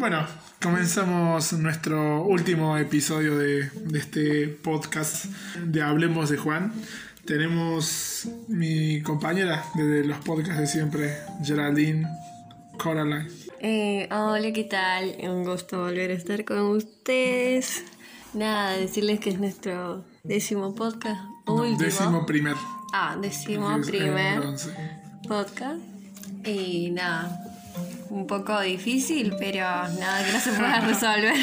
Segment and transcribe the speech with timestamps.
[0.00, 0.26] Bueno,
[0.62, 5.26] comenzamos nuestro último episodio de, de este podcast
[5.62, 6.72] de Hablemos de Juan.
[7.26, 12.08] Tenemos mi compañera de los podcasts de siempre, Geraldine
[12.78, 13.28] Coraline.
[13.60, 15.16] Eh, hola, ¿qué tal?
[15.22, 17.84] Un gusto volver a estar con ustedes.
[18.32, 21.20] Nada, decirles que es nuestro décimo podcast.
[21.46, 21.78] No, último.
[21.78, 22.56] décimo primer.
[22.94, 24.40] Ah, décimo primer
[25.28, 25.78] podcast.
[26.46, 27.49] Y nada,
[28.10, 31.34] un poco difícil, pero nada que no se pueda resolver.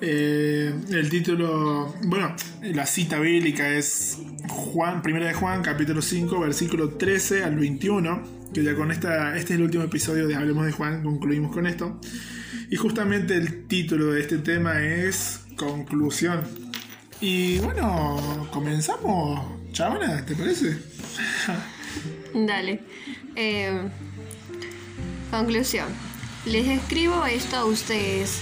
[0.00, 4.18] Eh, el título, bueno, la cita bíblica es
[4.48, 8.22] Juan, primera de Juan, capítulo 5, versículo 13 al 21,
[8.52, 11.66] que ya con esta, este es el último episodio de Hablemos de Juan, concluimos con
[11.66, 12.00] esto.
[12.70, 16.42] Y justamente el título de este tema es Conclusión.
[17.20, 20.76] Y bueno, comenzamos, chavana, ¿te parece?
[22.34, 22.80] Dale.
[23.34, 23.88] Eh,
[25.30, 25.88] conclusión.
[26.44, 28.40] Les escribo esto a ustedes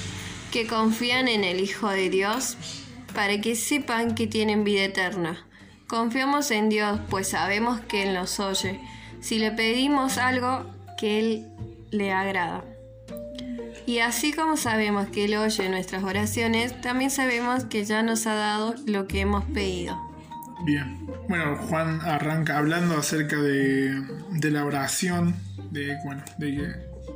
[0.52, 2.56] que confían en el Hijo de Dios
[3.14, 5.44] para que sepan que tienen vida eterna.
[5.86, 8.80] Confiamos en Dios pues sabemos que Él nos oye.
[9.20, 10.66] Si le pedimos algo
[10.98, 11.46] que Él
[11.90, 12.64] le agrada.
[13.86, 18.34] Y así como sabemos que Él oye nuestras oraciones, también sabemos que ya nos ha
[18.34, 20.00] dado lo que hemos pedido.
[20.64, 21.06] Bien.
[21.28, 23.94] Bueno, Juan arranca hablando acerca de,
[24.30, 25.34] de la oración,
[25.74, 26.74] de, bueno, de que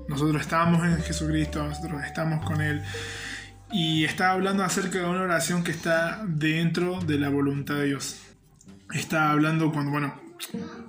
[0.09, 2.83] nosotros estamos en Jesucristo, nosotros estamos con Él.
[3.71, 8.21] Y está hablando acerca de una oración que está dentro de la voluntad de Dios.
[8.93, 10.21] Está hablando cuando, bueno,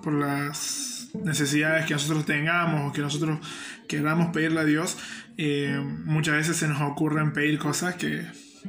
[0.01, 3.39] por las necesidades que nosotros tengamos o que nosotros
[3.87, 4.97] queramos pedirle a Dios,
[5.37, 8.25] eh, muchas veces se nos ocurren pedir cosas que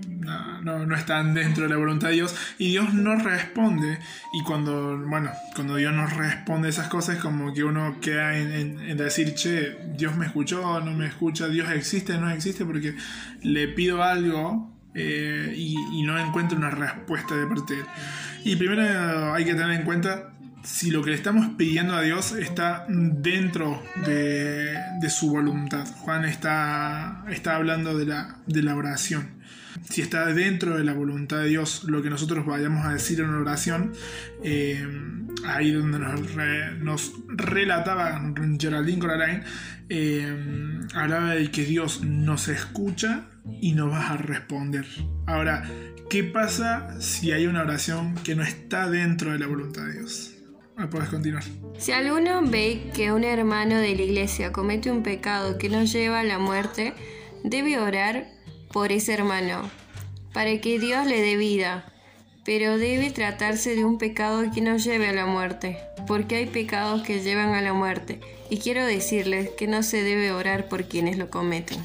[0.09, 3.99] no, no, no están dentro de la voluntad de Dios y Dios nos responde
[4.33, 9.35] y cuando, bueno, cuando Dios nos responde esas cosas como que uno queda en decir,
[9.35, 12.95] che, Dios me escuchó, no me escucha, Dios existe, no existe porque
[13.43, 17.87] le pido algo eh, y, y no encuentro una respuesta de parte de Él.
[18.45, 20.33] Y primero hay que tener en cuenta
[20.63, 24.77] si lo que le estamos pidiendo a Dios está dentro de,
[25.09, 25.87] su voluntad.
[26.01, 29.41] Juan está, está hablando de la, de la oración.
[29.89, 33.27] Si está dentro de la voluntad de Dios lo que nosotros vayamos a decir en
[33.31, 33.93] una oración,
[34.45, 34.87] eh,
[35.47, 38.21] ahí donde nos, re- nos relataba
[38.59, 39.45] Geraldine Coraline,
[39.89, 43.27] eh, hablaba de que Dios nos escucha
[43.61, 44.87] y nos va a responder.
[45.27, 45.65] Ahora,
[46.11, 50.35] ¿qué pasa si hay una oración que no está dentro de la voluntad de Dios?
[51.79, 56.21] Si alguno ve que un hermano de la iglesia comete un pecado que nos lleva
[56.21, 56.95] a la muerte,
[57.45, 58.29] debe orar
[58.73, 59.69] por ese hermano,
[60.33, 61.87] para que Dios le dé vida.
[62.45, 67.03] Pero debe tratarse de un pecado que nos lleve a la muerte, porque hay pecados
[67.03, 71.19] que llevan a la muerte, y quiero decirles que no se debe orar por quienes
[71.19, 71.79] lo cometen.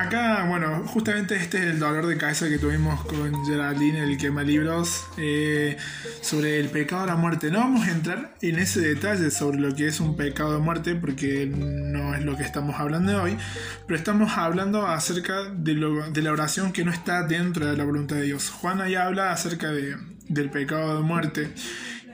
[0.00, 4.44] Acá, bueno, justamente este es el dolor de cabeza que tuvimos con Geraldine, el quema
[4.44, 5.76] libros, eh,
[6.20, 7.50] sobre el pecado de la muerte.
[7.50, 10.94] No vamos a entrar en ese detalle sobre lo que es un pecado de muerte,
[10.94, 13.36] porque no es lo que estamos hablando hoy,
[13.88, 18.22] pero estamos hablando acerca de, la oración que no está dentro de la voluntad de
[18.22, 18.50] Dios.
[18.50, 19.96] Juan ahí habla acerca de-
[20.28, 21.50] del pecado de muerte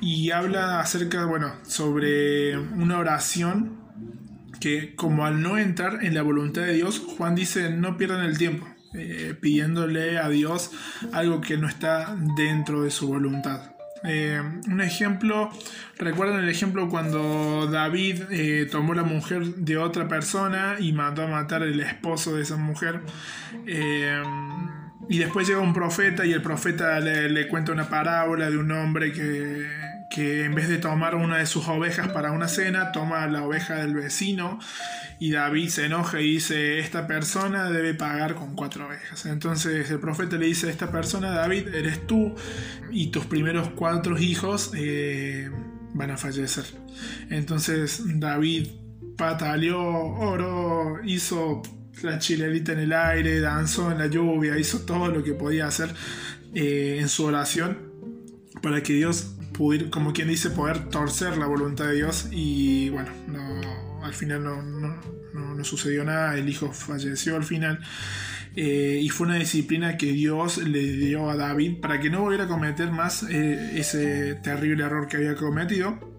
[0.00, 3.84] y habla acerca, bueno, sobre una oración
[4.65, 8.39] que como al no entrar en la voluntad de Dios, Juan dice no pierdan el
[8.39, 10.71] tiempo eh, pidiéndole a Dios
[11.13, 13.73] algo que no está dentro de su voluntad.
[14.05, 15.51] Eh, un ejemplo,
[15.99, 21.27] recuerdan el ejemplo cuando David eh, tomó la mujer de otra persona y mandó a
[21.27, 23.03] matar el esposo de esa mujer.
[25.11, 29.13] Y después llega un profeta y el profeta le cuenta una parábola de un hombre
[29.13, 29.67] que,
[30.15, 33.75] que en vez de tomar una de sus ovejas para una cena, toma la oveja
[33.75, 34.61] del vecino
[35.19, 39.27] y David se enoja y dice, esta persona debe pagar con cuatro ovejas.
[39.27, 42.33] Entonces el profeta le dice, esta persona, David, eres tú
[42.93, 45.51] y tus primeros cuatro hijos eh,
[45.95, 46.65] van a fallecer.
[47.29, 48.69] Entonces David
[49.17, 51.61] pataleó, oró, hizo
[52.03, 55.93] la chilerita en el aire, danzó en la lluvia, hizo todo lo que podía hacer
[56.55, 57.93] eh, en su oración
[58.62, 63.09] para que Dios pudiera, como quien dice, poder torcer la voluntad de Dios y bueno,
[63.29, 65.01] no, al final no, no-
[65.33, 67.81] no- no sucedió nada, el hijo falleció al final
[68.56, 72.45] eh, y fue una disciplina que Dios le dio a David para que no volviera
[72.45, 76.12] a cometer más eh, ese terrible error que había cometido.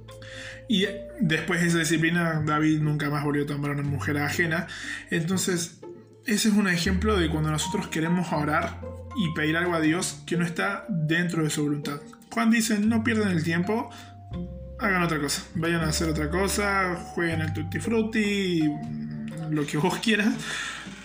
[0.68, 0.86] Y
[1.22, 4.66] después de esa disciplina, David nunca más volvió a tomar a una mujer ajena.
[5.12, 5.80] Entonces,
[6.26, 8.82] ese es un ejemplo de cuando nosotros queremos orar
[9.16, 12.02] y pedir algo a Dios que no está dentro de su voluntad.
[12.36, 13.90] Juan dice, no pierdan el tiempo,
[14.78, 15.42] hagan otra cosa.
[15.56, 18.70] Vayan a hacer otra cosa, jueguen al tutti frutti,
[19.52, 20.34] lo que vos quieras,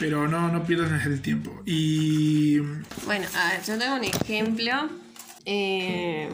[0.00, 1.62] pero no, no pierdas el tiempo.
[1.65, 2.59] Y
[3.06, 3.29] Bueno,
[3.65, 4.73] yo tengo un ejemplo.
[5.44, 6.29] eh,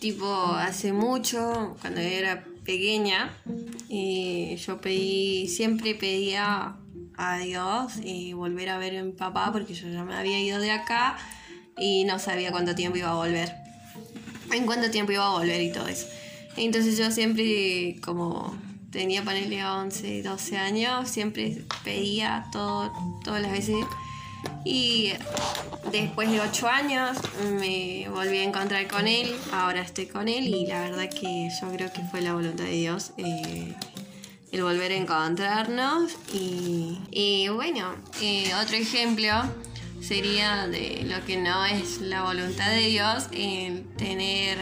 [0.00, 3.30] tipo, hace mucho, cuando era pequeña,
[3.88, 6.76] yo pedí, siempre pedía
[7.16, 10.60] a Dios eh, volver a ver a mi papá porque yo ya me había ido
[10.60, 11.16] de acá
[11.78, 13.65] y no sabía cuánto tiempo iba a volver.
[14.52, 16.06] En cuánto tiempo iba a volver y todo eso.
[16.56, 18.56] Entonces yo siempre, como
[18.90, 23.76] tenía ponerle 11, 12 años, siempre pedía todo, todas las veces
[24.64, 25.12] y
[25.92, 27.16] después de ocho años
[27.60, 31.68] me volví a encontrar con él, ahora estoy con él y la verdad que yo
[31.72, 33.74] creo que fue la voluntad de Dios eh,
[34.52, 36.12] el volver a encontrarnos.
[36.32, 39.32] Y, y bueno, eh, otro ejemplo
[40.00, 44.58] sería de lo que no es la voluntad de Dios, el tener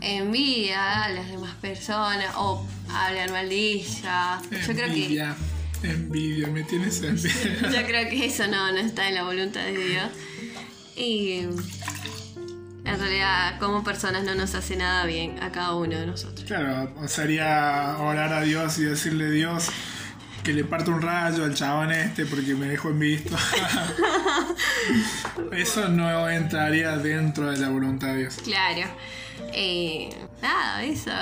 [0.00, 4.42] envidia a las demás personas o hablar mal de ellas.
[4.50, 5.36] Yo creo que envidia,
[5.82, 7.70] envidia, me tienes envidia.
[7.70, 10.08] yo creo que eso no, no está en la voluntad de Dios.
[10.96, 11.40] Y
[12.84, 16.44] en realidad, como personas, no nos hace nada bien a cada uno de nosotros.
[16.46, 19.70] Claro, sería orar a Dios y decirle Dios
[20.48, 23.36] que le parto un rayo al chabón este porque me dejó en visto.
[25.52, 28.38] Eso no entraría dentro de la voluntad de Dios.
[28.42, 28.88] Claro.
[29.52, 30.08] Eh,
[30.40, 31.10] nada, eso.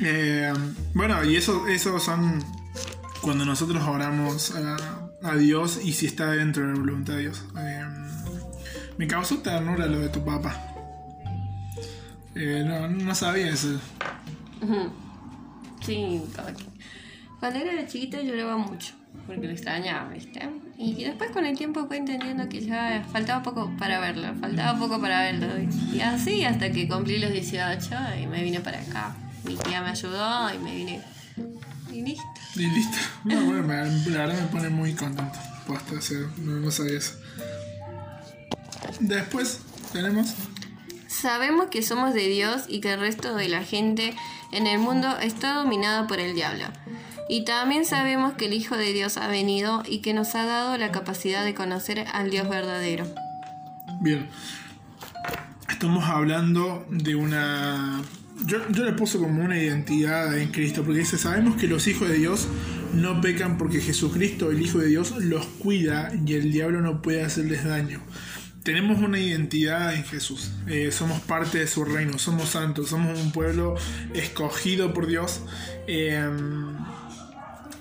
[0.00, 0.52] Eh,
[0.92, 2.44] bueno, y eso, eso son
[3.22, 4.76] cuando nosotros oramos a,
[5.22, 7.44] a Dios y si está dentro de la voluntad de Dios.
[7.56, 7.82] Eh,
[8.98, 10.74] me causó ternura lo de tu papá.
[12.34, 13.80] No, no sabía eso.
[15.86, 16.20] Sí,
[17.40, 18.94] cuando era chiquita lloraba mucho.
[19.26, 20.40] Porque lo extrañaba, ¿viste?
[20.78, 25.00] Y después con el tiempo fue entendiendo que ya faltaba poco para verlo, faltaba poco
[25.00, 25.46] para verlo.
[25.92, 27.88] Y así hasta que cumplí los 18
[28.22, 29.16] y me vine para acá.
[29.44, 31.02] Mi tía me ayudó y me vine.
[31.92, 32.22] Y listo.
[32.56, 32.96] Y listo.
[33.24, 35.38] No, bueno, me- la verdad me pone muy contento.
[35.66, 37.14] Posta, sea, no, no sabía eso.
[39.00, 39.60] Después
[39.92, 40.34] tenemos.
[41.08, 44.14] Sabemos que somos de Dios y que el resto de la gente
[44.52, 46.64] en el mundo está dominada por el diablo.
[47.28, 50.76] Y también sabemos que el Hijo de Dios ha venido y que nos ha dado
[50.78, 53.06] la capacidad de conocer al Dios verdadero.
[54.00, 54.28] Bien.
[55.68, 58.02] Estamos hablando de una.
[58.46, 62.08] Yo, yo le puse como una identidad en Cristo, porque dice: Sabemos que los hijos
[62.08, 62.48] de Dios
[62.94, 67.22] no pecan porque Jesucristo, el Hijo de Dios, los cuida y el diablo no puede
[67.22, 68.00] hacerles daño.
[68.66, 70.50] Tenemos una identidad en Jesús.
[70.66, 73.76] Eh, somos parte de su reino, somos santos, somos un pueblo
[74.12, 75.40] escogido por Dios.
[75.86, 76.28] Eh,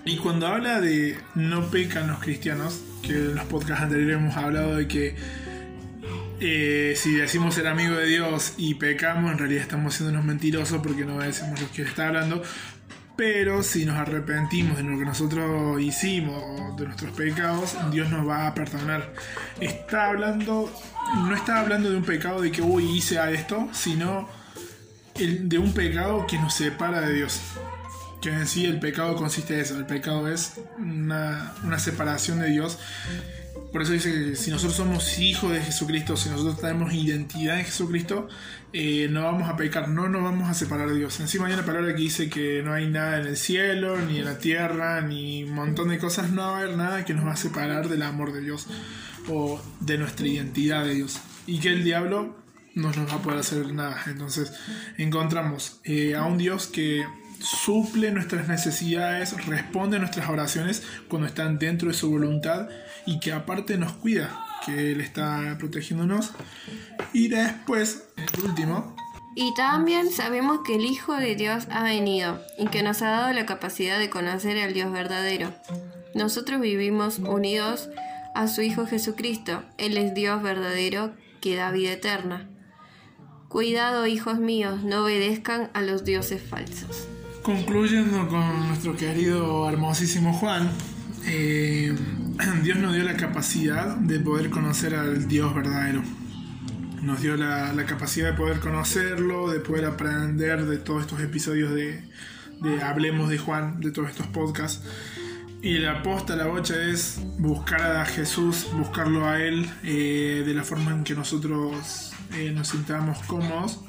[0.06, 4.76] y cuando habla de no pecan los cristianos, que en los podcasts anteriores hemos hablado
[4.76, 5.16] de que
[6.40, 10.82] eh, si decimos ser amigo de Dios y pecamos, en realidad estamos siendo unos mentirosos
[10.84, 12.44] porque no decimos lo que está hablando.
[13.18, 18.48] Pero si nos arrepentimos de lo que nosotros hicimos, de nuestros pecados, Dios nos va
[18.48, 19.14] a perdonar.
[19.62, 20.70] Está hablando,
[21.16, 24.28] no está hablando de un pecado de que uy hice a esto, sino
[25.16, 27.40] de un pecado que nos separa de Dios.
[28.22, 32.80] Que en sí el pecado consiste en eso, el pecado es una separación de Dios.
[33.76, 37.66] Por eso dice que si nosotros somos hijos de Jesucristo, si nosotros tenemos identidad en
[37.66, 38.30] Jesucristo,
[38.72, 41.20] eh, no vamos a pecar, no nos vamos a separar de Dios.
[41.20, 44.24] Encima hay una palabra que dice que no hay nada en el cielo, ni en
[44.24, 47.34] la tierra, ni un montón de cosas, no va a haber nada que nos va
[47.34, 48.66] a separar del amor de Dios
[49.28, 51.20] o de nuestra identidad de Dios.
[51.46, 52.34] Y que el diablo
[52.76, 54.02] no nos va a poder hacer nada.
[54.08, 54.54] Entonces
[54.98, 57.04] encontramos eh, a un Dios que
[57.40, 62.70] suple nuestras necesidades, responde a nuestras oraciones cuando están dentro de su voluntad
[63.06, 66.32] y que aparte nos cuida, que Él está protegiéndonos.
[67.14, 68.96] Y después, el último,
[69.36, 73.34] Y también sabemos que el Hijo de Dios ha venido y que nos ha dado
[73.34, 75.54] la capacidad de conocer al Dios verdadero.
[76.14, 77.90] Nosotros vivimos unidos
[78.34, 79.64] a su Hijo Jesucristo.
[79.78, 82.50] Él es Dios verdadero que da vida eterna.
[83.50, 87.08] Cuidado, hijos míos, no obedezcan a los dioses falsos.
[87.46, 90.68] Concluyendo con nuestro querido hermosísimo Juan,
[91.28, 91.96] eh,
[92.64, 96.02] Dios nos dio la capacidad de poder conocer al Dios verdadero.
[97.04, 102.04] Nos dio la, capacidad de poder conocerlo, de poder aprender de todos estos episodios de,
[102.62, 104.84] de Hablemos de Juan, de todos estos podcasts.
[105.62, 110.64] Y la posta, la bocha es buscar a Jesús, buscarlo a Él eh, de la
[110.64, 113.82] forma en que nosotros eh, nos sintamos cómodos.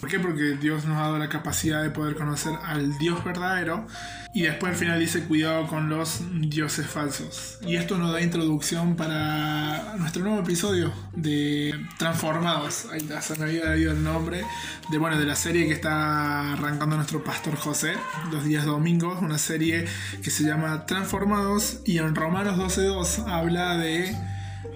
[0.00, 0.18] ¿Por qué?
[0.18, 3.86] Porque Dios nos ha dado la capacidad de poder conocer al Dios verdadero.
[4.32, 7.58] Y después al final dice cuidado con los dioses falsos.
[7.66, 12.86] Y esto nos da introducción para nuestro nuevo episodio de Transformados.
[12.90, 14.42] Ahí está, se me había ido el nombre.
[14.90, 17.94] De, bueno, de la serie que está arrancando nuestro pastor José
[18.32, 19.20] los días domingos.
[19.20, 19.86] Una serie
[20.22, 21.80] que se llama Transformados.
[21.84, 24.16] Y en Romanos 12.2 habla de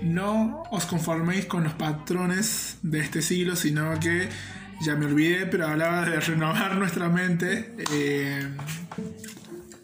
[0.02, 4.28] no os conforméis con los patrones de este siglo, sino que
[4.84, 8.46] ya me olvidé, pero hablaba de renovar nuestra mente eh,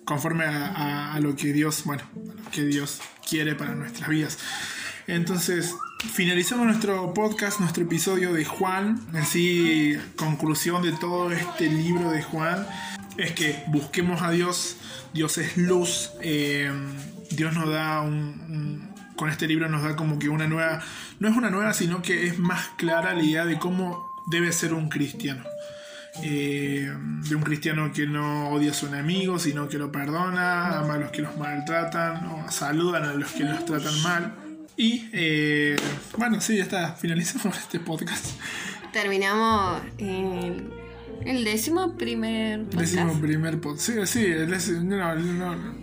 [0.04, 2.02] conforme a, lo que Dios, bueno,
[2.52, 4.38] que Dios quiere para nuestras vidas.
[5.07, 5.75] Entonces,
[6.12, 9.00] finalizamos nuestro podcast, nuestro episodio de Juan.
[9.14, 12.66] En sí, conclusión de todo este libro de Juan
[13.16, 14.76] es que busquemos a Dios.
[15.14, 16.11] Dios es luz.
[16.21, 16.71] Eh,
[17.30, 20.83] Dios nos da un, con este libro nos da como que una nueva,
[21.19, 24.74] no es una nueva, sino que es más clara la idea de cómo debe ser
[24.74, 25.44] un cristiano.
[26.22, 26.92] Eh,
[27.28, 30.98] de un cristiano que no odia a su enemigo, sino que lo perdona, ama a
[30.98, 34.34] los que los maltratan, o saludan a los que los tratan mal.
[34.76, 35.76] Y eh,
[36.16, 38.26] bueno, sí, ya está, finalizamos este podcast.
[38.92, 40.68] Terminamos el,
[41.24, 42.80] el décimo primer podcast.
[42.80, 43.86] Décimo primer podcast.
[43.86, 45.80] Sí, sí, el décimo, no, no,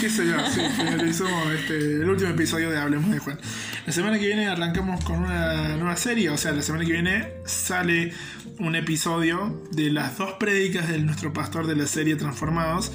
[0.00, 3.38] qué sé yo, sí, finalizamos este, el último episodio de Hablemos de Juan.
[3.86, 7.32] La semana que viene arrancamos con una nueva serie, o sea, la semana que viene
[7.46, 8.12] sale
[8.58, 12.92] un episodio de las dos prédicas de nuestro pastor de la serie Transformados.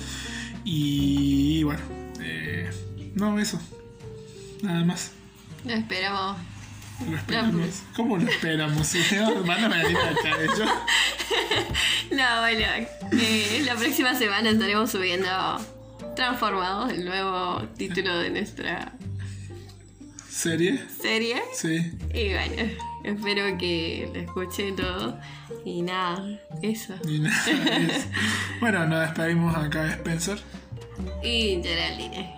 [0.63, 1.82] Y, bueno,
[2.22, 2.70] eh,
[3.15, 3.60] no, eso,
[4.62, 5.12] nada más.
[5.65, 6.38] Lo esperamos.
[7.10, 7.68] Lo esperamos.
[7.96, 8.94] ¿Cómo lo esperamos?
[9.46, 10.65] Van a venir acá, hecho.
[12.12, 12.65] No, bueno,
[13.12, 15.27] eh, la próxima semana estaremos subiendo
[16.15, 18.94] Transformados, el nuevo título de nuestra
[20.36, 20.80] serie.
[21.01, 21.42] ¿Serie?
[21.54, 21.92] Sí.
[22.13, 22.72] Y bueno,
[23.04, 25.18] espero que lo escuche todo.
[25.63, 26.94] Y nada, eso.
[27.08, 28.08] Y nada, eso.
[28.60, 30.39] Bueno, nos despedimos acá de Spencer.
[31.24, 32.35] Y Geraldine.